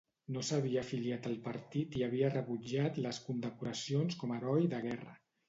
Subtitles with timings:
[0.35, 5.17] No s'havia afiliat al partit i havia rebutjat les condecoracions com a heroi de guerra.